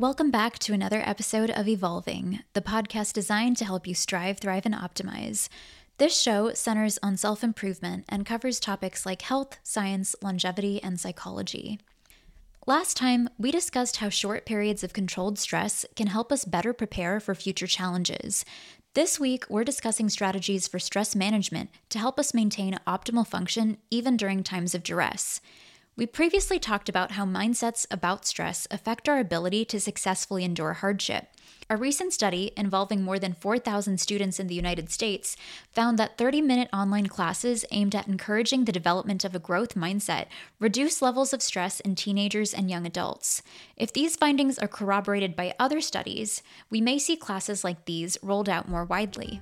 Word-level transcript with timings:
Welcome 0.00 0.30
back 0.30 0.60
to 0.60 0.72
another 0.72 1.02
episode 1.04 1.50
of 1.50 1.66
Evolving, 1.66 2.44
the 2.52 2.60
podcast 2.60 3.14
designed 3.14 3.56
to 3.56 3.64
help 3.64 3.84
you 3.84 3.94
strive, 3.94 4.38
thrive, 4.38 4.64
and 4.64 4.72
optimize. 4.72 5.48
This 5.96 6.16
show 6.16 6.52
centers 6.54 7.00
on 7.02 7.16
self 7.16 7.42
improvement 7.42 8.04
and 8.08 8.24
covers 8.24 8.60
topics 8.60 9.04
like 9.04 9.22
health, 9.22 9.58
science, 9.64 10.14
longevity, 10.22 10.80
and 10.84 11.00
psychology. 11.00 11.80
Last 12.64 12.96
time, 12.96 13.28
we 13.38 13.50
discussed 13.50 13.96
how 13.96 14.08
short 14.08 14.46
periods 14.46 14.84
of 14.84 14.92
controlled 14.92 15.36
stress 15.36 15.84
can 15.96 16.06
help 16.06 16.30
us 16.30 16.44
better 16.44 16.72
prepare 16.72 17.18
for 17.18 17.34
future 17.34 17.66
challenges. 17.66 18.44
This 18.94 19.18
week, 19.18 19.46
we're 19.50 19.64
discussing 19.64 20.08
strategies 20.08 20.68
for 20.68 20.78
stress 20.78 21.16
management 21.16 21.70
to 21.88 21.98
help 21.98 22.20
us 22.20 22.32
maintain 22.32 22.78
optimal 22.86 23.26
function 23.26 23.78
even 23.90 24.16
during 24.16 24.44
times 24.44 24.76
of 24.76 24.84
duress. 24.84 25.40
We 25.98 26.06
previously 26.06 26.60
talked 26.60 26.88
about 26.88 27.10
how 27.10 27.24
mindsets 27.24 27.84
about 27.90 28.24
stress 28.24 28.68
affect 28.70 29.08
our 29.08 29.18
ability 29.18 29.64
to 29.64 29.80
successfully 29.80 30.44
endure 30.44 30.74
hardship. 30.74 31.26
A 31.68 31.76
recent 31.76 32.12
study 32.12 32.52
involving 32.56 33.02
more 33.02 33.18
than 33.18 33.34
4,000 33.34 33.98
students 33.98 34.38
in 34.38 34.46
the 34.46 34.54
United 34.54 34.92
States 34.92 35.36
found 35.72 35.98
that 35.98 36.16
30 36.16 36.40
minute 36.40 36.68
online 36.72 37.08
classes 37.08 37.64
aimed 37.72 37.96
at 37.96 38.06
encouraging 38.06 38.64
the 38.64 38.70
development 38.70 39.24
of 39.24 39.34
a 39.34 39.40
growth 39.40 39.74
mindset 39.74 40.26
reduce 40.60 41.02
levels 41.02 41.32
of 41.32 41.42
stress 41.42 41.80
in 41.80 41.96
teenagers 41.96 42.54
and 42.54 42.70
young 42.70 42.86
adults. 42.86 43.42
If 43.76 43.92
these 43.92 44.14
findings 44.14 44.56
are 44.56 44.68
corroborated 44.68 45.34
by 45.34 45.56
other 45.58 45.80
studies, 45.80 46.44
we 46.70 46.80
may 46.80 47.00
see 47.00 47.16
classes 47.16 47.64
like 47.64 47.86
these 47.86 48.16
rolled 48.22 48.48
out 48.48 48.68
more 48.68 48.84
widely. 48.84 49.40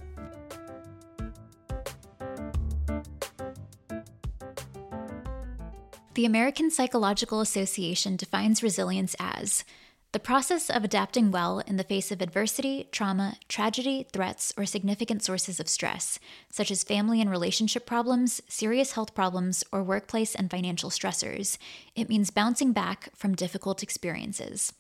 The 6.16 6.24
American 6.24 6.70
Psychological 6.70 7.42
Association 7.42 8.16
defines 8.16 8.62
resilience 8.62 9.14
as 9.20 9.64
the 10.12 10.18
process 10.18 10.70
of 10.70 10.82
adapting 10.82 11.30
well 11.30 11.58
in 11.66 11.76
the 11.76 11.84
face 11.84 12.10
of 12.10 12.22
adversity, 12.22 12.88
trauma, 12.90 13.36
tragedy, 13.48 14.06
threats, 14.14 14.50
or 14.56 14.64
significant 14.64 15.22
sources 15.22 15.60
of 15.60 15.68
stress, 15.68 16.18
such 16.50 16.70
as 16.70 16.84
family 16.84 17.20
and 17.20 17.30
relationship 17.30 17.84
problems, 17.84 18.40
serious 18.48 18.92
health 18.92 19.14
problems, 19.14 19.62
or 19.70 19.82
workplace 19.82 20.34
and 20.34 20.50
financial 20.50 20.88
stressors. 20.88 21.58
It 21.94 22.08
means 22.08 22.30
bouncing 22.30 22.72
back 22.72 23.10
from 23.14 23.34
difficult 23.34 23.82
experiences. 23.82 24.72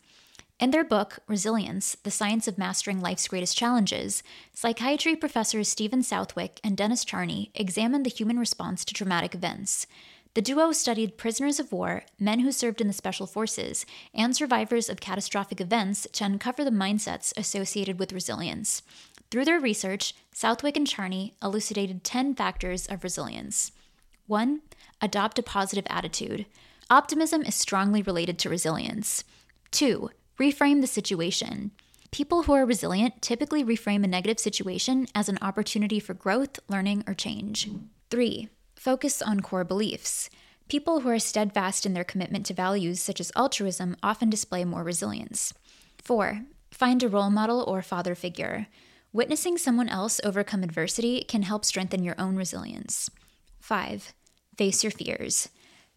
In 0.58 0.70
their 0.70 0.84
book, 0.84 1.18
Resilience 1.28 1.96
The 2.02 2.10
Science 2.10 2.48
of 2.48 2.56
Mastering 2.56 3.02
Life's 3.02 3.28
Greatest 3.28 3.58
Challenges, 3.58 4.22
psychiatry 4.54 5.14
professors 5.14 5.68
Stephen 5.68 6.02
Southwick 6.02 6.60
and 6.64 6.78
Dennis 6.78 7.04
Charney 7.04 7.50
examine 7.54 8.04
the 8.04 8.08
human 8.08 8.38
response 8.38 8.86
to 8.86 8.94
traumatic 8.94 9.34
events. 9.34 9.86
The 10.36 10.42
duo 10.42 10.70
studied 10.72 11.16
prisoners 11.16 11.58
of 11.58 11.72
war, 11.72 12.04
men 12.20 12.40
who 12.40 12.52
served 12.52 12.82
in 12.82 12.88
the 12.88 12.92
special 12.92 13.26
forces, 13.26 13.86
and 14.12 14.36
survivors 14.36 14.90
of 14.90 15.00
catastrophic 15.00 15.62
events 15.62 16.06
to 16.12 16.24
uncover 16.24 16.62
the 16.62 16.70
mindsets 16.70 17.32
associated 17.38 17.98
with 17.98 18.12
resilience. 18.12 18.82
Through 19.30 19.46
their 19.46 19.58
research, 19.58 20.12
Southwick 20.34 20.76
and 20.76 20.86
Charney 20.86 21.32
elucidated 21.42 22.04
10 22.04 22.34
factors 22.34 22.86
of 22.86 23.02
resilience. 23.02 23.72
1. 24.26 24.60
Adopt 25.00 25.38
a 25.38 25.42
positive 25.42 25.86
attitude. 25.88 26.44
Optimism 26.90 27.40
is 27.40 27.54
strongly 27.54 28.02
related 28.02 28.38
to 28.40 28.50
resilience. 28.50 29.24
2. 29.70 30.10
Reframe 30.38 30.82
the 30.82 30.86
situation. 30.86 31.70
People 32.10 32.42
who 32.42 32.52
are 32.52 32.66
resilient 32.66 33.22
typically 33.22 33.64
reframe 33.64 34.04
a 34.04 34.06
negative 34.06 34.38
situation 34.38 35.06
as 35.14 35.30
an 35.30 35.38
opportunity 35.40 35.98
for 35.98 36.12
growth, 36.12 36.58
learning, 36.68 37.04
or 37.06 37.14
change. 37.14 37.70
3. 38.10 38.50
Focus 38.86 39.20
on 39.20 39.40
core 39.40 39.64
beliefs. 39.64 40.30
People 40.68 41.00
who 41.00 41.08
are 41.08 41.18
steadfast 41.18 41.84
in 41.84 41.92
their 41.92 42.04
commitment 42.04 42.46
to 42.46 42.54
values 42.54 43.02
such 43.02 43.18
as 43.18 43.32
altruism 43.34 43.96
often 44.00 44.30
display 44.30 44.64
more 44.64 44.84
resilience. 44.84 45.52
4. 46.04 46.42
Find 46.70 47.02
a 47.02 47.08
role 47.08 47.30
model 47.30 47.64
or 47.66 47.82
father 47.82 48.14
figure. 48.14 48.68
Witnessing 49.12 49.58
someone 49.58 49.88
else 49.88 50.20
overcome 50.22 50.62
adversity 50.62 51.24
can 51.24 51.42
help 51.42 51.64
strengthen 51.64 52.04
your 52.04 52.14
own 52.16 52.36
resilience. 52.36 53.10
5. 53.58 54.14
Face 54.56 54.84
your 54.84 54.92
fears. 54.92 55.48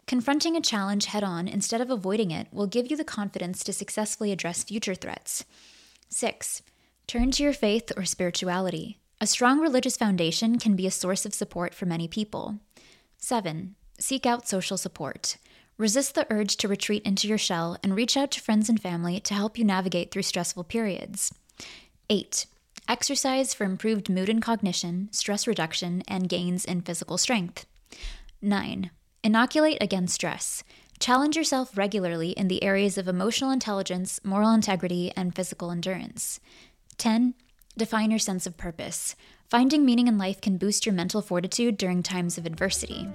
Confronting 0.08 0.56
a 0.56 0.60
challenge 0.60 1.04
head 1.04 1.22
on 1.22 1.46
instead 1.46 1.80
of 1.80 1.92
avoiding 1.92 2.32
it 2.32 2.48
will 2.50 2.66
give 2.66 2.90
you 2.90 2.96
the 2.96 3.04
confidence 3.04 3.62
to 3.62 3.72
successfully 3.72 4.32
address 4.32 4.64
future 4.64 4.96
threats. 4.96 5.44
6. 6.08 6.62
Turn 7.06 7.30
to 7.30 7.44
your 7.44 7.52
faith 7.52 7.92
or 7.96 8.04
spirituality. 8.04 8.98
A 9.22 9.26
strong 9.26 9.60
religious 9.60 9.98
foundation 9.98 10.58
can 10.58 10.76
be 10.76 10.86
a 10.86 10.90
source 10.90 11.26
of 11.26 11.34
support 11.34 11.74
for 11.74 11.84
many 11.84 12.08
people. 12.08 12.58
7. 13.18 13.74
Seek 13.98 14.24
out 14.24 14.48
social 14.48 14.78
support. 14.78 15.36
Resist 15.76 16.14
the 16.14 16.26
urge 16.30 16.56
to 16.56 16.68
retreat 16.68 17.02
into 17.02 17.28
your 17.28 17.36
shell 17.36 17.76
and 17.82 17.94
reach 17.94 18.16
out 18.16 18.30
to 18.30 18.40
friends 18.40 18.70
and 18.70 18.80
family 18.80 19.20
to 19.20 19.34
help 19.34 19.58
you 19.58 19.64
navigate 19.64 20.10
through 20.10 20.22
stressful 20.22 20.64
periods. 20.64 21.34
8. 22.08 22.46
Exercise 22.88 23.52
for 23.52 23.64
improved 23.64 24.08
mood 24.08 24.30
and 24.30 24.40
cognition, 24.40 25.10
stress 25.12 25.46
reduction, 25.46 26.02
and 26.08 26.30
gains 26.30 26.64
in 26.64 26.80
physical 26.80 27.18
strength. 27.18 27.66
9. 28.40 28.90
Inoculate 29.22 29.78
against 29.82 30.14
stress. 30.14 30.64
Challenge 30.98 31.36
yourself 31.36 31.76
regularly 31.76 32.30
in 32.30 32.48
the 32.48 32.62
areas 32.62 32.96
of 32.96 33.06
emotional 33.06 33.50
intelligence, 33.50 34.18
moral 34.24 34.52
integrity, 34.52 35.12
and 35.14 35.34
physical 35.34 35.70
endurance. 35.70 36.40
10. 36.96 37.34
Define 37.80 38.10
your 38.10 38.18
sense 38.18 38.46
of 38.46 38.58
purpose. 38.58 39.16
Finding 39.48 39.86
meaning 39.86 40.06
in 40.06 40.18
life 40.18 40.42
can 40.42 40.58
boost 40.58 40.84
your 40.84 40.94
mental 40.94 41.22
fortitude 41.22 41.78
during 41.78 42.02
times 42.02 42.36
of 42.36 42.44
adversity. 42.44 43.08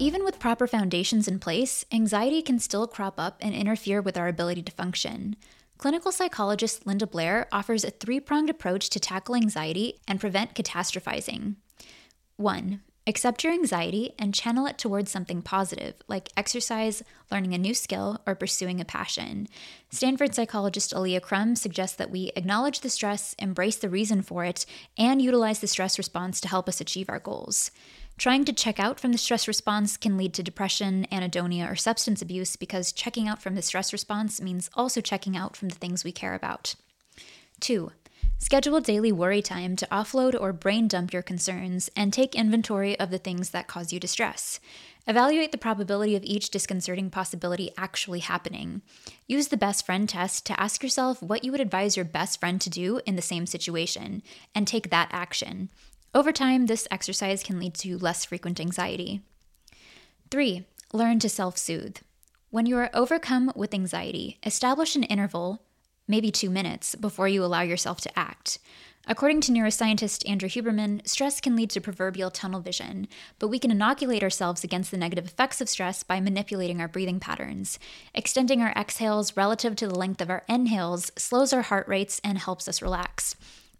Even 0.00 0.24
with 0.24 0.40
proper 0.40 0.66
foundations 0.66 1.28
in 1.28 1.38
place, 1.38 1.84
anxiety 1.92 2.42
can 2.42 2.58
still 2.58 2.88
crop 2.88 3.20
up 3.20 3.36
and 3.40 3.54
interfere 3.54 4.02
with 4.02 4.18
our 4.18 4.26
ability 4.26 4.62
to 4.62 4.72
function. 4.72 5.36
Clinical 5.78 6.10
psychologist 6.10 6.84
Linda 6.84 7.06
Blair 7.06 7.46
offers 7.52 7.84
a 7.84 7.90
three 7.90 8.18
pronged 8.18 8.50
approach 8.50 8.90
to 8.90 8.98
tackle 8.98 9.36
anxiety 9.36 10.00
and 10.08 10.18
prevent 10.18 10.56
catastrophizing. 10.56 11.54
1. 12.36 12.80
Accept 13.08 13.44
your 13.44 13.52
anxiety 13.52 14.14
and 14.18 14.34
channel 14.34 14.66
it 14.66 14.78
towards 14.78 15.12
something 15.12 15.40
positive, 15.40 15.94
like 16.08 16.28
exercise, 16.36 17.04
learning 17.30 17.54
a 17.54 17.58
new 17.58 17.72
skill, 17.72 18.20
or 18.26 18.34
pursuing 18.34 18.80
a 18.80 18.84
passion. 18.84 19.46
Stanford 19.90 20.34
psychologist 20.34 20.92
Alia 20.92 21.20
Crum 21.20 21.54
suggests 21.54 21.96
that 21.98 22.10
we 22.10 22.32
acknowledge 22.34 22.80
the 22.80 22.90
stress, 22.90 23.36
embrace 23.38 23.76
the 23.76 23.88
reason 23.88 24.22
for 24.22 24.44
it, 24.44 24.66
and 24.98 25.22
utilize 25.22 25.60
the 25.60 25.68
stress 25.68 25.98
response 25.98 26.40
to 26.40 26.48
help 26.48 26.68
us 26.68 26.80
achieve 26.80 27.08
our 27.08 27.20
goals. 27.20 27.70
Trying 28.18 28.44
to 28.46 28.52
check 28.52 28.80
out 28.80 28.98
from 28.98 29.12
the 29.12 29.18
stress 29.18 29.46
response 29.46 29.96
can 29.96 30.16
lead 30.16 30.34
to 30.34 30.42
depression, 30.42 31.06
anhedonia, 31.12 31.70
or 31.70 31.76
substance 31.76 32.20
abuse 32.20 32.56
because 32.56 32.90
checking 32.90 33.28
out 33.28 33.40
from 33.40 33.54
the 33.54 33.62
stress 33.62 33.92
response 33.92 34.40
means 34.40 34.68
also 34.74 35.00
checking 35.00 35.36
out 35.36 35.56
from 35.56 35.68
the 35.68 35.76
things 35.76 36.02
we 36.02 36.10
care 36.10 36.34
about. 36.34 36.74
2. 37.60 37.92
Schedule 38.38 38.80
daily 38.80 39.10
worry 39.10 39.40
time 39.40 39.76
to 39.76 39.86
offload 39.86 40.38
or 40.38 40.52
brain 40.52 40.88
dump 40.88 41.12
your 41.12 41.22
concerns 41.22 41.88
and 41.96 42.12
take 42.12 42.34
inventory 42.34 42.98
of 43.00 43.10
the 43.10 43.18
things 43.18 43.50
that 43.50 43.66
cause 43.66 43.94
you 43.94 43.98
distress. 43.98 44.60
Evaluate 45.06 45.52
the 45.52 45.58
probability 45.58 46.14
of 46.14 46.22
each 46.22 46.50
disconcerting 46.50 47.08
possibility 47.08 47.70
actually 47.78 48.20
happening. 48.20 48.82
Use 49.26 49.48
the 49.48 49.56
best 49.56 49.86
friend 49.86 50.06
test 50.06 50.44
to 50.46 50.60
ask 50.60 50.82
yourself 50.82 51.22
what 51.22 51.44
you 51.44 51.50
would 51.50 51.62
advise 51.62 51.96
your 51.96 52.04
best 52.04 52.38
friend 52.38 52.60
to 52.60 52.68
do 52.68 53.00
in 53.06 53.16
the 53.16 53.22
same 53.22 53.46
situation, 53.46 54.22
and 54.54 54.66
take 54.66 54.90
that 54.90 55.08
action. 55.12 55.70
Over 56.14 56.30
time, 56.30 56.66
this 56.66 56.86
exercise 56.90 57.42
can 57.42 57.58
lead 57.58 57.74
to 57.76 57.98
less 57.98 58.24
frequent 58.26 58.60
anxiety. 58.60 59.22
3. 60.30 60.66
Learn 60.92 61.18
to 61.20 61.28
self 61.28 61.56
soothe. 61.56 61.96
When 62.50 62.66
you 62.66 62.76
are 62.76 62.90
overcome 62.92 63.50
with 63.56 63.74
anxiety, 63.74 64.38
establish 64.44 64.94
an 64.94 65.04
interval 65.04 65.62
maybe 66.08 66.30
two 66.30 66.50
minutes, 66.50 66.94
before 66.94 67.28
you 67.28 67.44
allow 67.44 67.62
yourself 67.62 68.00
to 68.02 68.18
act. 68.18 68.58
According 69.08 69.40
to 69.42 69.52
neuroscientist 69.52 70.28
Andrew 70.28 70.48
Huberman, 70.48 71.06
stress 71.06 71.40
can 71.40 71.54
lead 71.54 71.70
to 71.70 71.80
proverbial 71.80 72.28
tunnel 72.28 72.60
vision, 72.60 73.06
but 73.38 73.46
we 73.46 73.60
can 73.60 73.70
inoculate 73.70 74.24
ourselves 74.24 74.64
against 74.64 74.90
the 74.90 74.96
negative 74.96 75.26
effects 75.26 75.60
of 75.60 75.68
stress 75.68 76.02
by 76.02 76.18
manipulating 76.18 76.80
our 76.80 76.88
breathing 76.88 77.20
patterns. 77.20 77.78
Extending 78.14 78.62
our 78.62 78.72
exhales 78.72 79.36
relative 79.36 79.76
to 79.76 79.86
the 79.86 79.94
length 79.94 80.20
of 80.20 80.28
our 80.28 80.42
inhales 80.48 81.12
slows 81.16 81.52
our 81.52 81.62
heart 81.62 81.86
rates 81.86 82.20
and 82.24 82.38
helps 82.38 82.66
us 82.66 82.82
relax. 82.82 83.36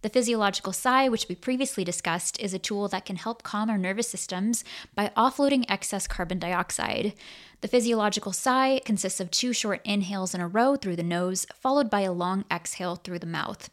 The 0.06 0.10
physiological 0.10 0.72
sigh, 0.72 1.08
which 1.08 1.28
we 1.28 1.34
previously 1.34 1.82
discussed, 1.82 2.38
is 2.38 2.54
a 2.54 2.60
tool 2.60 2.86
that 2.86 3.04
can 3.04 3.16
help 3.16 3.42
calm 3.42 3.68
our 3.68 3.76
nervous 3.76 4.08
systems 4.08 4.62
by 4.94 5.10
offloading 5.16 5.64
excess 5.68 6.06
carbon 6.06 6.38
dioxide. 6.38 7.12
The 7.60 7.66
physiological 7.66 8.30
sigh 8.30 8.80
consists 8.84 9.18
of 9.18 9.32
two 9.32 9.52
short 9.52 9.80
inhales 9.84 10.32
in 10.32 10.40
a 10.40 10.46
row 10.46 10.76
through 10.76 10.94
the 10.94 11.02
nose, 11.02 11.44
followed 11.60 11.90
by 11.90 12.02
a 12.02 12.12
long 12.12 12.44
exhale 12.52 12.94
through 12.94 13.18
the 13.18 13.26
mouth. 13.26 13.68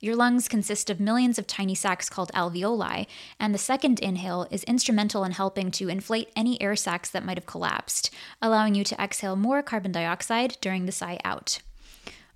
Your 0.00 0.16
lungs 0.16 0.48
consist 0.48 0.88
of 0.88 1.00
millions 1.00 1.38
of 1.38 1.46
tiny 1.46 1.74
sacs 1.74 2.08
called 2.08 2.32
alveoli, 2.32 3.06
and 3.38 3.54
the 3.54 3.58
second 3.58 4.00
inhale 4.00 4.48
is 4.50 4.64
instrumental 4.64 5.22
in 5.22 5.32
helping 5.32 5.70
to 5.72 5.90
inflate 5.90 6.32
any 6.34 6.58
air 6.62 6.76
sacs 6.76 7.10
that 7.10 7.26
might 7.26 7.36
have 7.36 7.44
collapsed, 7.44 8.10
allowing 8.40 8.74
you 8.74 8.84
to 8.84 8.98
exhale 8.98 9.36
more 9.36 9.62
carbon 9.62 9.92
dioxide 9.92 10.56
during 10.62 10.86
the 10.86 10.92
sigh 10.92 11.20
out. 11.26 11.58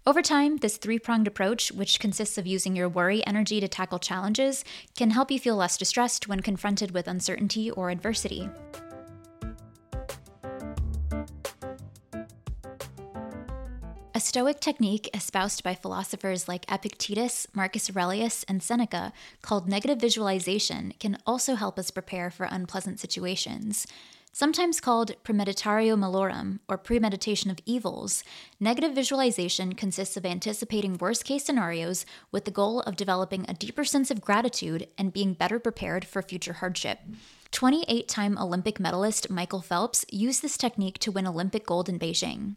Over 0.09 0.23
time, 0.23 0.57
this 0.57 0.79
three 0.79 0.99
pronged 0.99 1.27
approach, 1.27 1.71
which 1.71 2.01
consists 2.01 2.39
of 2.39 2.47
using 2.47 2.75
your 2.75 2.89
worry 2.89 3.23
energy 3.27 3.61
to 3.61 3.69
tackle 3.69 3.99
challenges, 3.99 4.65
can 4.97 5.11
help 5.11 5.31
you 5.31 5.39
feel 5.39 5.55
less 5.55 5.77
distressed 5.77 6.27
when 6.27 6.41
confronted 6.41 6.93
with 6.93 7.07
uncertainty 7.07 7.71
or 7.71 7.91
adversity. 7.91 8.49
A 14.15 14.19
Stoic 14.21 14.61
technique 14.61 15.11
espoused 15.13 15.63
by 15.63 15.75
philosophers 15.75 16.49
like 16.49 16.65
Epictetus, 16.73 17.47
Marcus 17.53 17.91
Aurelius, 17.91 18.47
and 18.49 18.63
Seneca, 18.63 19.13
called 19.43 19.69
negative 19.69 20.01
visualization, 20.01 20.95
can 20.99 21.19
also 21.27 21.55
help 21.55 21.79
us 21.79 21.91
prepare 21.91 22.31
for 22.31 22.49
unpleasant 22.51 22.99
situations. 22.99 23.87
Sometimes 24.33 24.81
called 24.81 25.17
premeditatio 25.25 25.97
malorum, 25.97 26.61
or 26.69 26.79
premeditation 26.79 27.51
of 27.51 27.59
evils, 27.67 28.23
negative 28.61 28.95
visualization 28.95 29.75
consists 29.75 30.17
of 30.17 30.25
anticipating 30.25 30.97
worst 30.99 31.25
case 31.25 31.45
scenarios 31.45 32.07
with 32.31 32.45
the 32.45 32.51
goal 32.51 32.81
of 32.81 32.95
developing 32.95 33.45
a 33.49 33.55
deeper 33.55 33.85
sense 33.85 34.11
of 34.11 34.21
gratitude 34.21 34.87
and 34.97 35.13
being 35.13 35.33
better 35.33 35.59
prepared 35.59 36.05
for 36.05 36.23
future 36.23 36.55
hardship. 36.55 37.01
28 37.51 38.07
time 38.07 38.39
Olympic 38.39 38.79
medalist 38.79 39.31
Michael 39.31 39.63
Phelps 39.63 40.05
used 40.11 40.43
this 40.43 40.59
technique 40.59 40.99
to 40.99 41.11
win 41.11 41.27
Olympic 41.27 41.67
gold 41.67 41.89
in 41.89 41.99
Beijing. 41.99 42.55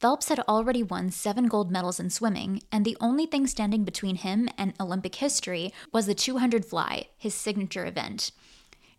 Phelps 0.00 0.28
had 0.28 0.40
already 0.40 0.82
won 0.82 1.10
seven 1.10 1.46
gold 1.46 1.70
medals 1.70 2.00
in 2.00 2.10
swimming, 2.10 2.60
and 2.70 2.84
the 2.84 2.96
only 3.00 3.24
thing 3.26 3.46
standing 3.46 3.84
between 3.84 4.16
him 4.16 4.48
and 4.58 4.74
Olympic 4.80 5.14
history 5.14 5.72
was 5.92 6.06
the 6.06 6.14
200 6.14 6.64
fly, 6.64 7.06
his 7.16 7.34
signature 7.34 7.86
event. 7.86 8.32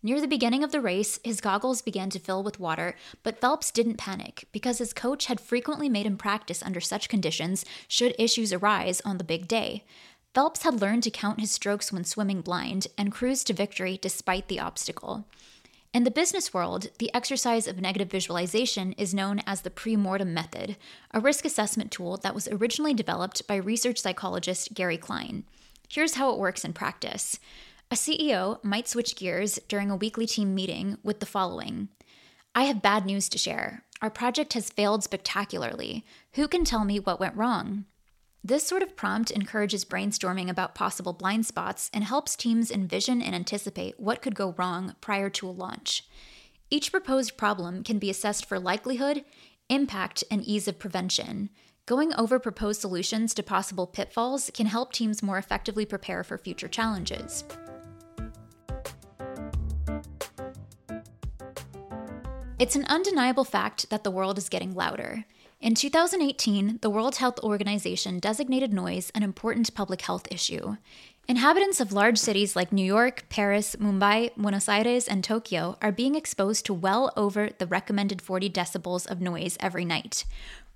Near 0.02 0.20
the 0.20 0.28
beginning 0.28 0.62
of 0.62 0.72
the 0.72 0.80
race, 0.80 1.18
his 1.24 1.40
goggles 1.40 1.82
began 1.82 2.10
to 2.10 2.18
fill 2.18 2.42
with 2.42 2.60
water, 2.60 2.94
but 3.22 3.40
Phelps 3.40 3.70
didn't 3.70 3.96
panic 3.96 4.46
because 4.52 4.78
his 4.78 4.92
coach 4.92 5.26
had 5.26 5.40
frequently 5.40 5.88
made 5.88 6.06
him 6.06 6.16
practice 6.16 6.62
under 6.62 6.80
such 6.80 7.08
conditions 7.08 7.64
should 7.88 8.14
issues 8.18 8.52
arise 8.52 9.00
on 9.04 9.18
the 9.18 9.24
big 9.24 9.48
day. 9.48 9.84
Phelps 10.34 10.64
had 10.64 10.82
learned 10.82 11.02
to 11.04 11.10
count 11.10 11.40
his 11.40 11.50
strokes 11.50 11.90
when 11.90 12.04
swimming 12.04 12.42
blind 12.42 12.88
and 12.98 13.10
cruised 13.10 13.46
to 13.46 13.54
victory 13.54 13.98
despite 14.00 14.48
the 14.48 14.60
obstacle. 14.60 15.24
In 15.94 16.04
the 16.04 16.10
business 16.10 16.52
world, 16.52 16.88
the 16.98 17.10
exercise 17.14 17.66
of 17.66 17.80
negative 17.80 18.10
visualization 18.10 18.92
is 18.98 19.14
known 19.14 19.40
as 19.46 19.62
the 19.62 19.70
pre-mortem 19.70 20.34
method, 20.34 20.76
a 21.12 21.20
risk 21.20 21.46
assessment 21.46 21.90
tool 21.90 22.18
that 22.18 22.34
was 22.34 22.48
originally 22.48 22.92
developed 22.92 23.46
by 23.46 23.56
research 23.56 23.98
psychologist 23.98 24.74
Gary 24.74 24.98
Klein. 24.98 25.44
Here's 25.88 26.16
how 26.16 26.30
it 26.32 26.38
works 26.38 26.66
in 26.66 26.74
practice. 26.74 27.40
A 27.88 27.94
CEO 27.94 28.62
might 28.64 28.88
switch 28.88 29.14
gears 29.14 29.60
during 29.68 29.92
a 29.92 29.96
weekly 29.96 30.26
team 30.26 30.56
meeting 30.56 30.98
with 31.04 31.20
the 31.20 31.26
following 31.26 31.88
I 32.52 32.64
have 32.64 32.82
bad 32.82 33.06
news 33.06 33.28
to 33.28 33.38
share. 33.38 33.84
Our 34.02 34.10
project 34.10 34.54
has 34.54 34.70
failed 34.70 35.04
spectacularly. 35.04 36.04
Who 36.32 36.48
can 36.48 36.64
tell 36.64 36.84
me 36.84 36.98
what 36.98 37.20
went 37.20 37.36
wrong? 37.36 37.84
This 38.42 38.66
sort 38.66 38.82
of 38.82 38.96
prompt 38.96 39.30
encourages 39.30 39.84
brainstorming 39.84 40.48
about 40.48 40.74
possible 40.74 41.12
blind 41.12 41.46
spots 41.46 41.88
and 41.94 42.02
helps 42.02 42.34
teams 42.34 42.72
envision 42.72 43.22
and 43.22 43.36
anticipate 43.36 44.00
what 44.00 44.20
could 44.20 44.34
go 44.34 44.54
wrong 44.58 44.96
prior 45.00 45.30
to 45.30 45.48
a 45.48 45.50
launch. 45.50 46.08
Each 46.70 46.90
proposed 46.90 47.36
problem 47.36 47.84
can 47.84 48.00
be 48.00 48.10
assessed 48.10 48.46
for 48.46 48.58
likelihood, 48.58 49.24
impact, 49.68 50.24
and 50.28 50.42
ease 50.42 50.66
of 50.66 50.80
prevention. 50.80 51.50
Going 51.86 52.12
over 52.14 52.40
proposed 52.40 52.80
solutions 52.80 53.32
to 53.34 53.44
possible 53.44 53.86
pitfalls 53.86 54.50
can 54.52 54.66
help 54.66 54.92
teams 54.92 55.22
more 55.22 55.38
effectively 55.38 55.86
prepare 55.86 56.24
for 56.24 56.36
future 56.36 56.68
challenges. 56.68 57.44
It's 62.58 62.74
an 62.74 62.86
undeniable 62.86 63.44
fact 63.44 63.90
that 63.90 64.02
the 64.02 64.10
world 64.10 64.38
is 64.38 64.48
getting 64.48 64.74
louder. 64.74 65.26
In 65.60 65.74
2018, 65.74 66.78
the 66.80 66.88
World 66.88 67.16
Health 67.16 67.38
Organization 67.40 68.18
designated 68.18 68.72
noise 68.72 69.12
an 69.14 69.22
important 69.22 69.74
public 69.74 70.00
health 70.00 70.26
issue. 70.30 70.78
Inhabitants 71.28 71.80
of 71.80 71.92
large 71.92 72.16
cities 72.16 72.56
like 72.56 72.72
New 72.72 72.84
York, 72.84 73.24
Paris, 73.28 73.76
Mumbai, 73.76 74.30
Buenos 74.38 74.70
Aires, 74.70 75.06
and 75.06 75.22
Tokyo 75.22 75.76
are 75.82 75.92
being 75.92 76.14
exposed 76.14 76.64
to 76.64 76.72
well 76.72 77.12
over 77.14 77.50
the 77.58 77.66
recommended 77.66 78.22
40 78.22 78.48
decibels 78.48 79.06
of 79.06 79.20
noise 79.20 79.58
every 79.60 79.84
night. 79.84 80.24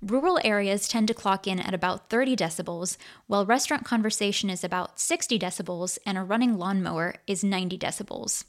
Rural 0.03 0.39
areas 0.43 0.87
tend 0.87 1.07
to 1.07 1.15
clock 1.15 1.47
in 1.47 1.59
at 1.59 1.73
about 1.73 2.11
30 2.11 2.35
decibels, 2.35 2.97
while 3.25 3.43
restaurant 3.43 3.85
conversation 3.85 4.51
is 4.51 4.63
about 4.63 4.99
60 4.99 5.39
decibels 5.39 5.97
and 6.05 6.15
a 6.15 6.23
running 6.23 6.59
lawnmower 6.59 7.15
is 7.25 7.43
90 7.43 7.79
decibels. 7.79 8.43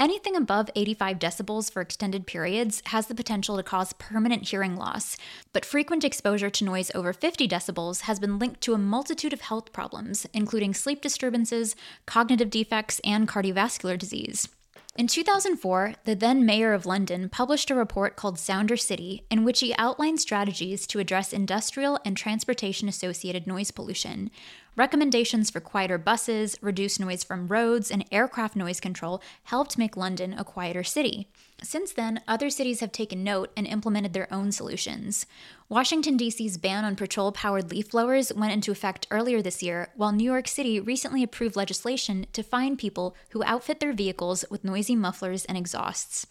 Anything 0.00 0.36
above 0.36 0.70
85 0.76 1.18
decibels 1.18 1.72
for 1.72 1.82
extended 1.82 2.24
periods 2.24 2.82
has 2.86 3.08
the 3.08 3.16
potential 3.16 3.56
to 3.56 3.64
cause 3.64 3.92
permanent 3.94 4.48
hearing 4.48 4.76
loss, 4.76 5.16
but 5.52 5.64
frequent 5.64 6.04
exposure 6.04 6.50
to 6.50 6.64
noise 6.64 6.92
over 6.94 7.12
50 7.12 7.48
decibels 7.48 8.02
has 8.02 8.20
been 8.20 8.38
linked 8.38 8.60
to 8.60 8.74
a 8.74 8.78
multitude 8.78 9.32
of 9.32 9.40
health 9.40 9.72
problems, 9.72 10.24
including 10.32 10.72
sleep 10.72 11.00
disturbances, 11.00 11.74
cognitive 12.06 12.48
defects, 12.48 13.00
and 13.02 13.26
cardiovascular 13.26 13.98
disease. 13.98 14.48
In 14.98 15.06
2004, 15.06 15.94
the 16.04 16.16
then 16.16 16.44
mayor 16.44 16.72
of 16.72 16.86
London 16.86 17.28
published 17.28 17.70
a 17.70 17.74
report 17.76 18.16
called 18.16 18.36
Sounder 18.36 18.76
City, 18.76 19.24
in 19.30 19.44
which 19.44 19.60
he 19.60 19.74
outlined 19.78 20.20
strategies 20.20 20.88
to 20.88 20.98
address 20.98 21.32
industrial 21.32 22.00
and 22.04 22.16
transportation 22.16 22.88
associated 22.88 23.46
noise 23.46 23.70
pollution. 23.70 24.30
Recommendations 24.78 25.50
for 25.50 25.58
quieter 25.58 25.98
buses, 25.98 26.56
reduced 26.60 27.00
noise 27.00 27.24
from 27.24 27.48
roads, 27.48 27.90
and 27.90 28.04
aircraft 28.12 28.54
noise 28.54 28.78
control 28.78 29.20
helped 29.42 29.76
make 29.76 29.96
London 29.96 30.32
a 30.32 30.44
quieter 30.44 30.84
city. 30.84 31.26
Since 31.60 31.94
then, 31.94 32.20
other 32.28 32.48
cities 32.48 32.78
have 32.78 32.92
taken 32.92 33.24
note 33.24 33.50
and 33.56 33.66
implemented 33.66 34.12
their 34.12 34.32
own 34.32 34.52
solutions. 34.52 35.26
Washington, 35.68 36.16
D.C.'s 36.16 36.58
ban 36.58 36.84
on 36.84 36.94
patrol 36.94 37.32
powered 37.32 37.72
leaf 37.72 37.90
blowers 37.90 38.32
went 38.32 38.52
into 38.52 38.70
effect 38.70 39.08
earlier 39.10 39.42
this 39.42 39.64
year, 39.64 39.88
while 39.96 40.12
New 40.12 40.22
York 40.22 40.46
City 40.46 40.78
recently 40.78 41.24
approved 41.24 41.56
legislation 41.56 42.26
to 42.32 42.44
fine 42.44 42.76
people 42.76 43.16
who 43.30 43.42
outfit 43.42 43.80
their 43.80 43.92
vehicles 43.92 44.44
with 44.48 44.62
noisy 44.62 44.94
mufflers 44.94 45.44
and 45.46 45.58
exhausts. 45.58 46.28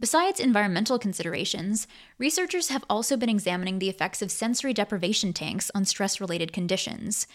Besides 0.00 0.40
environmental 0.40 0.98
considerations, 0.98 1.86
researchers 2.18 2.68
have 2.68 2.84
also 2.90 3.16
been 3.16 3.28
examining 3.28 3.78
the 3.78 3.88
effects 3.88 4.22
of 4.22 4.30
sensory 4.30 4.74
deprivation 4.74 5.32
tanks 5.32 5.70
on 5.74 5.84
stress 5.84 6.20
related 6.20 6.52
conditions. 6.52 7.26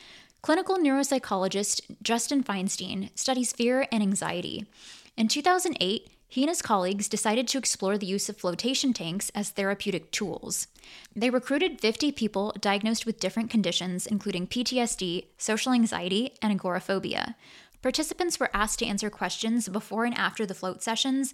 Clinical 0.41 0.77
neuropsychologist 0.77 1.81
Justin 2.01 2.43
Feinstein 2.43 3.09
studies 3.15 3.53
fear 3.53 3.87
and 3.91 4.03
anxiety. 4.03 4.65
In 5.17 5.27
2008, 5.27 6.09
he 6.31 6.43
and 6.43 6.49
his 6.49 6.61
colleagues 6.61 7.09
decided 7.09 7.47
to 7.47 7.57
explore 7.57 7.97
the 7.97 8.05
use 8.05 8.29
of 8.29 8.37
flotation 8.37 8.93
tanks 8.93 9.31
as 9.33 9.49
therapeutic 9.49 10.11
tools. 10.11 10.67
They 11.15 11.31
recruited 11.31 11.81
50 11.81 12.11
people 12.11 12.53
diagnosed 12.61 13.05
with 13.05 13.19
different 13.19 13.49
conditions, 13.49 14.05
including 14.05 14.47
PTSD, 14.47 15.25
social 15.39 15.73
anxiety, 15.73 16.33
and 16.41 16.53
agoraphobia. 16.53 17.35
Participants 17.81 18.39
were 18.39 18.51
asked 18.53 18.79
to 18.79 18.85
answer 18.85 19.09
questions 19.09 19.69
before 19.69 20.05
and 20.05 20.13
after 20.15 20.45
the 20.45 20.53
float 20.53 20.83
sessions, 20.83 21.33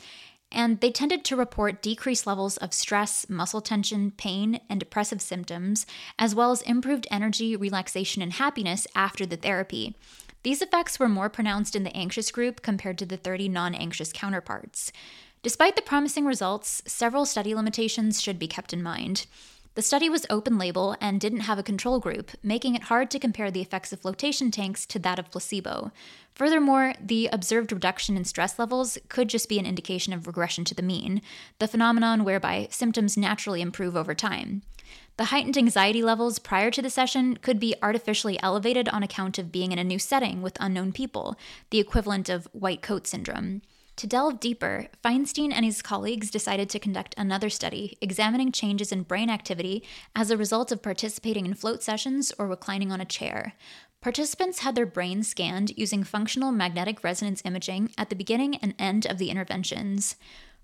and 0.56 0.80
they 0.80 0.90
tended 0.90 1.24
to 1.26 1.36
report 1.36 1.82
decreased 1.82 2.26
levels 2.26 2.58
of 2.58 2.74
stress, 2.74 3.30
muscle 3.30 3.62
tension, 3.62 4.12
pain, 4.12 4.62
and 4.70 4.80
depressive 4.80 5.22
symptoms, 5.22 5.86
as 6.18 6.34
well 6.34 6.52
as 6.52 6.62
improved 6.64 7.06
energy, 7.12 7.56
relaxation, 7.56 8.22
and 8.22 8.34
happiness 8.34 8.88
after 8.96 9.26
the 9.26 9.38
therapy. 9.38 9.96
These 10.44 10.62
effects 10.62 10.98
were 10.98 11.10
more 11.10 11.30
pronounced 11.30 11.76
in 11.76 11.84
the 11.84 11.96
anxious 11.96 12.32
group 12.32 12.62
compared 12.62 12.98
to 13.00 13.06
the 13.06 13.18
30 13.18 13.50
non 13.50 13.76
anxious 13.76 14.14
counterparts. 14.14 14.92
Despite 15.44 15.76
the 15.76 15.82
promising 15.82 16.26
results, 16.26 16.82
several 16.88 17.26
study 17.26 17.54
limitations 17.54 18.22
should 18.22 18.40
be 18.40 18.48
kept 18.48 18.74
in 18.74 18.82
mind. 18.82 19.28
The 19.76 19.82
study 19.82 20.10
was 20.10 20.26
open 20.30 20.58
label 20.58 20.96
and 21.02 21.20
didn't 21.20 21.42
have 21.42 21.60
a 21.60 21.64
control 21.64 22.00
group, 22.00 22.32
making 22.42 22.76
it 22.76 22.84
hard 22.84 23.12
to 23.12 23.20
compare 23.20 23.52
the 23.52 23.60
effects 23.60 23.92
of 23.92 24.00
flotation 24.00 24.50
tanks 24.50 24.86
to 24.86 25.00
that 25.00 25.20
of 25.20 25.30
placebo. 25.30 25.92
Furthermore, 26.34 26.94
the 27.02 27.28
observed 27.34 27.74
reduction 27.74 28.16
in 28.16 28.24
stress 28.24 28.58
levels 28.58 28.98
could 29.10 29.28
just 29.28 29.50
be 29.50 29.60
an 29.60 29.66
indication 29.66 30.14
of 30.14 30.28
regression 30.28 30.64
to 30.64 30.76
the 30.76 30.82
mean, 30.82 31.22
the 31.60 31.68
phenomenon 31.68 32.24
whereby 32.24 32.70
symptoms 32.72 33.18
naturally 33.18 33.62
improve 33.62 33.98
over 33.98 34.16
time. 34.16 34.62
The 35.18 35.26
heightened 35.26 35.58
anxiety 35.58 36.02
levels 36.02 36.40
prior 36.40 36.72
to 36.72 36.82
the 36.82 36.90
session 36.90 37.36
could 37.36 37.60
be 37.60 37.76
artificially 37.82 38.42
elevated 38.42 38.88
on 38.90 39.04
account 39.04 39.38
of 39.38 39.52
being 39.52 39.74
in 39.74 39.80
a 39.80 39.84
new 39.84 40.00
setting 40.00 40.42
with 40.42 40.56
unknown 40.62 40.94
people, 40.94 41.36
the 41.70 41.80
equivalent 41.80 42.30
of 42.30 42.48
white 42.54 42.82
coat 42.82 43.08
syndrome. 43.08 43.62
To 43.98 44.08
delve 44.08 44.42
deeper, 44.42 44.88
Feinstein 45.04 45.54
and 45.54 45.64
his 45.64 45.82
colleagues 45.82 46.30
decided 46.30 46.70
to 46.70 46.80
conduct 46.80 47.16
another 47.18 47.50
study 47.50 47.98
examining 48.02 48.52
changes 48.52 48.92
in 48.92 49.04
brain 49.04 49.30
activity 49.30 49.84
as 50.14 50.30
a 50.30 50.38
result 50.38 50.72
of 50.74 50.82
participating 50.82 51.46
in 51.46 51.54
float 51.54 51.82
sessions 51.82 52.34
or 52.38 52.46
reclining 52.46 52.92
on 52.92 53.00
a 53.00 53.06
chair. 53.06 53.54
Participants 54.02 54.60
had 54.60 54.76
their 54.76 54.86
brains 54.86 55.30
scanned 55.30 55.72
using 55.78 56.04
functional 56.04 56.52
magnetic 56.52 57.06
resonance 57.06 57.42
imaging 57.46 57.90
at 57.98 58.10
the 58.10 58.16
beginning 58.18 58.56
and 58.58 58.76
end 58.78 59.06
of 59.06 59.18
the 59.18 59.30
interventions. 59.30 60.18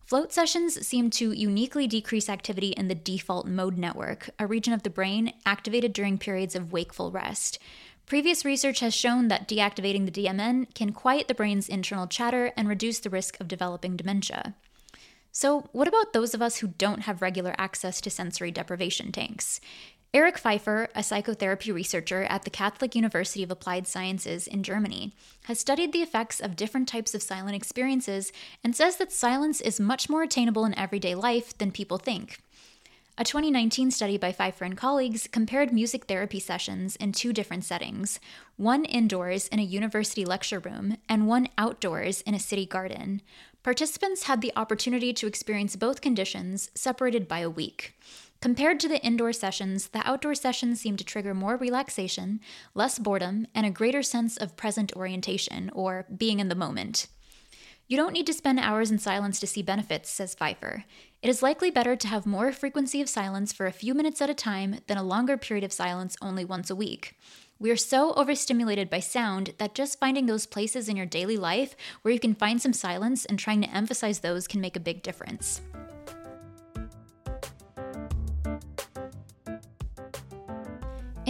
Float 0.03 0.33
sessions 0.33 0.85
seem 0.85 1.09
to 1.11 1.31
uniquely 1.31 1.87
decrease 1.87 2.27
activity 2.27 2.69
in 2.71 2.89
the 2.89 2.95
default 2.95 3.47
mode 3.47 3.77
network, 3.77 4.29
a 4.39 4.45
region 4.45 4.73
of 4.73 4.83
the 4.83 4.89
brain 4.89 5.31
activated 5.45 5.93
during 5.93 6.17
periods 6.17 6.53
of 6.53 6.73
wakeful 6.73 7.11
rest. 7.11 7.59
Previous 8.05 8.43
research 8.43 8.79
has 8.81 8.93
shown 8.93 9.29
that 9.29 9.47
deactivating 9.47 10.05
the 10.05 10.11
DMN 10.11 10.73
can 10.73 10.91
quiet 10.91 11.27
the 11.27 11.33
brain's 11.33 11.69
internal 11.69 12.07
chatter 12.07 12.51
and 12.57 12.67
reduce 12.67 12.99
the 12.99 13.09
risk 13.09 13.39
of 13.39 13.47
developing 13.47 13.95
dementia. 13.95 14.55
So, 15.31 15.69
what 15.71 15.87
about 15.87 16.11
those 16.11 16.33
of 16.33 16.41
us 16.41 16.57
who 16.57 16.67
don't 16.67 17.03
have 17.03 17.21
regular 17.21 17.55
access 17.57 18.01
to 18.01 18.09
sensory 18.09 18.51
deprivation 18.51 19.13
tanks? 19.13 19.61
Eric 20.13 20.37
Pfeiffer, 20.37 20.89
a 20.93 21.03
psychotherapy 21.03 21.71
researcher 21.71 22.23
at 22.23 22.43
the 22.43 22.49
Catholic 22.49 22.95
University 22.95 23.43
of 23.43 23.51
Applied 23.51 23.87
Sciences 23.87 24.45
in 24.45 24.61
Germany, 24.61 25.13
has 25.45 25.57
studied 25.57 25.93
the 25.93 26.01
effects 26.01 26.41
of 26.41 26.57
different 26.57 26.89
types 26.89 27.15
of 27.15 27.23
silent 27.23 27.55
experiences 27.55 28.33
and 28.61 28.75
says 28.75 28.97
that 28.97 29.13
silence 29.13 29.61
is 29.61 29.79
much 29.79 30.09
more 30.09 30.21
attainable 30.21 30.65
in 30.65 30.77
everyday 30.77 31.15
life 31.15 31.57
than 31.57 31.71
people 31.71 31.97
think. 31.97 32.41
A 33.21 33.23
2019 33.23 33.91
study 33.91 34.17
by 34.17 34.31
Pfeiffer 34.31 34.65
and 34.65 34.75
colleagues 34.75 35.27
compared 35.31 35.71
music 35.71 36.05
therapy 36.05 36.39
sessions 36.39 36.95
in 36.95 37.11
two 37.11 37.31
different 37.31 37.63
settings 37.63 38.19
one 38.57 38.83
indoors 38.83 39.47
in 39.49 39.59
a 39.59 39.61
university 39.61 40.25
lecture 40.25 40.57
room, 40.57 40.97
and 41.07 41.27
one 41.27 41.47
outdoors 41.55 42.21
in 42.21 42.33
a 42.33 42.39
city 42.39 42.65
garden. 42.65 43.21
Participants 43.61 44.23
had 44.23 44.41
the 44.41 44.51
opportunity 44.55 45.13
to 45.13 45.27
experience 45.27 45.75
both 45.75 46.01
conditions 46.01 46.71
separated 46.73 47.27
by 47.27 47.41
a 47.41 47.49
week. 47.49 47.93
Compared 48.41 48.79
to 48.79 48.87
the 48.87 49.05
indoor 49.05 49.33
sessions, 49.33 49.89
the 49.89 50.01
outdoor 50.03 50.33
sessions 50.33 50.81
seemed 50.81 50.97
to 50.97 51.05
trigger 51.05 51.35
more 51.35 51.57
relaxation, 51.57 52.39
less 52.73 52.97
boredom, 52.97 53.45
and 53.53 53.67
a 53.67 53.69
greater 53.69 54.01
sense 54.01 54.35
of 54.35 54.57
present 54.57 54.95
orientation, 54.95 55.69
or 55.75 56.07
being 56.17 56.39
in 56.39 56.49
the 56.49 56.55
moment. 56.55 57.05
You 57.91 57.97
don't 57.97 58.13
need 58.13 58.27
to 58.27 58.33
spend 58.33 58.57
hours 58.57 58.89
in 58.89 58.99
silence 58.99 59.37
to 59.41 59.47
see 59.47 59.61
benefits, 59.61 60.09
says 60.09 60.33
Pfeiffer. 60.33 60.85
It 61.21 61.27
is 61.27 61.43
likely 61.43 61.69
better 61.69 61.97
to 61.97 62.07
have 62.07 62.25
more 62.25 62.53
frequency 62.53 63.01
of 63.01 63.09
silence 63.09 63.51
for 63.51 63.65
a 63.65 63.73
few 63.73 63.93
minutes 63.93 64.21
at 64.21 64.29
a 64.29 64.33
time 64.33 64.77
than 64.87 64.97
a 64.97 65.03
longer 65.03 65.35
period 65.35 65.65
of 65.65 65.73
silence 65.73 66.15
only 66.21 66.45
once 66.45 66.69
a 66.69 66.75
week. 66.75 67.19
We 67.59 67.69
are 67.69 67.75
so 67.75 68.13
overstimulated 68.13 68.89
by 68.89 69.01
sound 69.01 69.55
that 69.57 69.75
just 69.75 69.99
finding 69.99 70.25
those 70.25 70.45
places 70.45 70.87
in 70.87 70.95
your 70.95 71.05
daily 71.05 71.35
life 71.35 71.75
where 72.01 72.13
you 72.13 72.19
can 72.21 72.33
find 72.33 72.61
some 72.61 72.71
silence 72.71 73.25
and 73.25 73.37
trying 73.37 73.61
to 73.61 73.75
emphasize 73.75 74.19
those 74.19 74.47
can 74.47 74.61
make 74.61 74.77
a 74.77 74.79
big 74.79 75.03
difference. 75.03 75.59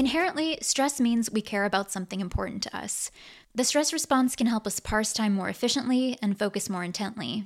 Inherently, 0.02 0.58
stress 0.64 1.00
means 1.00 1.30
we 1.30 1.44
care 1.44 1.64
about 1.64 1.92
something 1.92 2.22
important 2.22 2.64
to 2.64 2.76
us. 2.76 3.12
The 3.54 3.64
stress 3.64 3.94
response 3.94 4.36
can 4.36 4.48
help 4.48 4.66
us 4.66 4.80
parse 4.80 5.14
time 5.14 5.32
more 5.32 5.48
efficiently 5.48 6.18
and 6.24 6.40
focus 6.40 6.72
more 6.72 6.84
intently. 6.84 7.44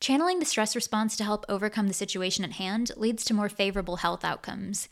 Channeling 0.00 0.40
the 0.40 0.44
stress 0.44 0.74
response 0.74 1.16
to 1.16 1.22
help 1.22 1.46
overcome 1.48 1.86
the 1.86 1.94
situation 1.94 2.44
at 2.44 2.54
hand 2.54 2.90
leads 2.96 3.24
to 3.26 3.34
more 3.34 3.48
favorable 3.48 3.98
health 3.98 4.24
outcomes. 4.24 4.88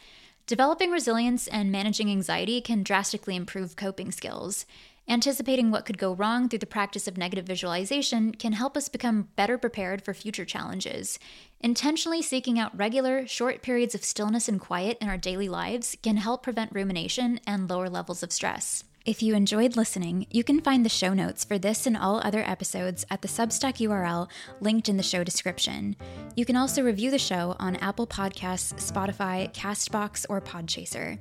Developing 0.47 0.93
resilience 0.93 1.49
and 1.49 1.73
managing 1.73 2.09
anxiety 2.12 2.61
can 2.61 2.85
drastically 2.85 3.35
improve 3.35 3.75
coping 3.75 4.12
skills. 4.12 4.64
Anticipating 5.09 5.71
what 5.71 5.85
could 5.85 5.99
go 5.99 6.14
wrong 6.14 6.49
through 6.49 6.61
the 6.61 6.66
practice 6.66 7.09
of 7.09 7.19
negative 7.19 7.45
visualization 7.45 8.33
can 8.33 8.52
help 8.52 8.76
us 8.76 8.88
become 8.88 9.28
better 9.35 9.59
prepared 9.59 10.02
for 10.02 10.14
future 10.14 10.45
challenges. 10.45 11.19
Intentionally 11.61 12.23
seeking 12.23 12.59
out 12.59 12.76
regular, 12.78 13.26
short 13.26 13.61
periods 13.61 13.95
of 13.95 14.04
stillness 14.04 14.49
and 14.49 14.61
quiet 14.61 14.97
in 15.00 15.09
our 15.09 15.19
daily 15.19 15.49
lives 15.49 15.97
can 16.02 16.16
help 16.16 16.42
prevent 16.42 16.73
rumination 16.73 17.40
and 17.47 17.69
lower 17.69 17.88
levels 17.88 18.23
of 18.23 18.33
stress. 18.33 18.85
If 19.07 19.23
you 19.23 19.35
enjoyed 19.35 19.76
listening, 19.76 20.26
you 20.30 20.45
can 20.45 20.61
find 20.61 20.85
the 20.85 20.90
show 20.90 21.14
notes 21.14 21.42
for 21.42 21.59
this 21.59 21.87
and 21.87 21.97
all 21.97 22.21
other 22.23 22.42
episodes 22.42 23.07
at 23.11 23.23
the 23.23 23.28
Substack 23.28 23.78
URL 23.78 24.28
linked 24.61 24.90
in 24.90 24.99
the 24.99 25.02
show 25.02 25.25
description. 25.25 25.97
You 26.37 26.45
can 26.45 26.54
also 26.54 26.83
review 26.83 27.11
the 27.11 27.19
show 27.19 27.57
on 27.59 27.76
Apple 27.76 28.07
Podcasts, 28.07 28.75
Spotify, 28.75 29.52
Castbox, 29.54 30.26
or 30.28 30.42
Podchaser. 30.42 31.19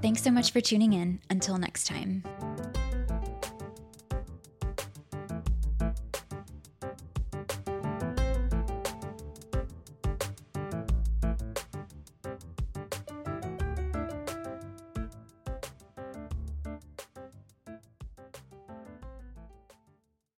Thanks 0.00 0.22
so 0.22 0.30
much 0.30 0.52
for 0.52 0.62
tuning 0.62 0.94
in. 0.94 1.20
Until 1.28 1.58
next 1.58 1.86
time. 1.86 2.24